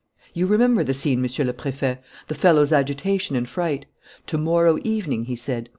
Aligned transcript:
"You 0.33 0.47
remember 0.47 0.83
the 0.83 0.95
scene, 0.95 1.21
Monsieur 1.21 1.45
le 1.45 1.53
Préfet, 1.53 1.99
the 2.27 2.33
fellow's 2.33 2.71
agitation 2.73 3.35
and 3.35 3.47
fright: 3.47 3.85
'To 4.25 4.39
morrow 4.39 4.79
evening,' 4.83 5.25
he 5.25 5.35
said. 5.35 5.69